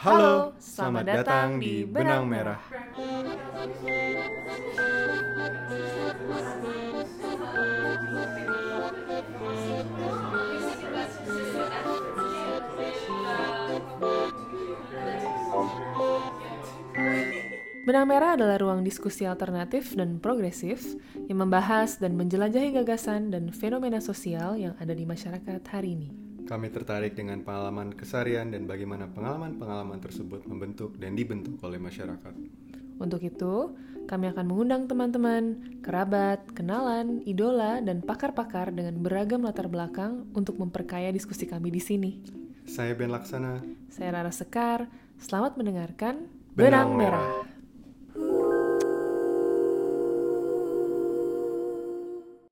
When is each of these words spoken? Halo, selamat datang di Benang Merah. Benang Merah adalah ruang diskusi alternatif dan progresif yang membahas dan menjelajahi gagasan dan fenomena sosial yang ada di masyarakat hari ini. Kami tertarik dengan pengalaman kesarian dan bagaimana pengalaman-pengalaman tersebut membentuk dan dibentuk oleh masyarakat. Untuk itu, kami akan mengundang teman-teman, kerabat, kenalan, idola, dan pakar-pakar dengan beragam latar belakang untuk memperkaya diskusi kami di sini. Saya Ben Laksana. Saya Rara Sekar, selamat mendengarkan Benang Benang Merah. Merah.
Halo, 0.00 0.56
selamat 0.56 1.04
datang 1.04 1.60
di 1.60 1.84
Benang 1.84 2.24
Merah. 2.24 2.56
Benang 17.84 18.06
Merah 18.08 18.40
adalah 18.40 18.56
ruang 18.56 18.80
diskusi 18.80 19.28
alternatif 19.28 19.92
dan 19.92 20.16
progresif 20.16 20.80
yang 21.28 21.44
membahas 21.44 22.00
dan 22.00 22.16
menjelajahi 22.16 22.72
gagasan 22.72 23.28
dan 23.28 23.52
fenomena 23.52 24.00
sosial 24.00 24.56
yang 24.56 24.72
ada 24.80 24.96
di 24.96 25.04
masyarakat 25.04 25.60
hari 25.68 25.92
ini. 25.92 26.29
Kami 26.50 26.66
tertarik 26.66 27.14
dengan 27.14 27.46
pengalaman 27.46 27.94
kesarian 27.94 28.50
dan 28.50 28.66
bagaimana 28.66 29.06
pengalaman-pengalaman 29.06 30.02
tersebut 30.02 30.50
membentuk 30.50 30.98
dan 30.98 31.14
dibentuk 31.14 31.62
oleh 31.62 31.78
masyarakat. 31.78 32.34
Untuk 32.98 33.22
itu, 33.22 33.78
kami 34.10 34.34
akan 34.34 34.50
mengundang 34.50 34.90
teman-teman, 34.90 35.78
kerabat, 35.78 36.42
kenalan, 36.50 37.22
idola, 37.22 37.78
dan 37.78 38.02
pakar-pakar 38.02 38.74
dengan 38.74 38.98
beragam 38.98 39.46
latar 39.46 39.70
belakang 39.70 40.26
untuk 40.34 40.58
memperkaya 40.58 41.14
diskusi 41.14 41.46
kami 41.46 41.70
di 41.70 41.78
sini. 41.78 42.18
Saya 42.66 42.98
Ben 42.98 43.14
Laksana. 43.14 43.62
Saya 43.86 44.18
Rara 44.18 44.34
Sekar, 44.34 44.90
selamat 45.22 45.54
mendengarkan 45.54 46.26
Benang 46.58 46.98
Benang 46.98 46.98
Merah. 46.98 47.28
Merah. 47.30 47.59